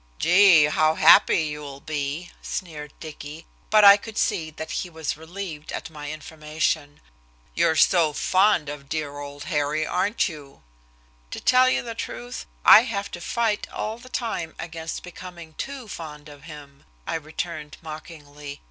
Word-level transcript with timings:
"Gee, 0.17 0.63
how 0.63 0.95
happy 0.95 1.43
you'll 1.43 1.79
be," 1.79 2.31
sneered 2.41 2.91
Dicky, 2.99 3.45
but 3.69 3.85
I 3.85 3.97
could 3.97 4.17
see 4.17 4.49
that 4.49 4.71
he 4.71 4.89
was 4.89 5.15
relieved 5.15 5.71
at 5.71 5.91
my 5.91 6.11
information. 6.11 7.01
"You're 7.53 7.75
so 7.75 8.11
fond 8.11 8.67
of 8.67 8.89
dear 8.89 9.19
old 9.19 9.43
Harry, 9.43 9.85
aren't 9.85 10.27
you?" 10.27 10.63
"To 11.29 11.39
tell 11.39 11.69
you 11.69 11.83
the 11.83 11.93
truth, 11.93 12.47
I 12.65 12.81
have 12.85 13.11
to 13.11 13.21
fight 13.21 13.67
all 13.71 13.99
the 13.99 14.09
time 14.09 14.55
against 14.57 15.03
becoming 15.03 15.53
too 15.59 15.87
fond 15.87 16.29
of 16.29 16.45
him," 16.45 16.85
I 17.05 17.13
returned 17.13 17.77
mockingly. 17.83 18.59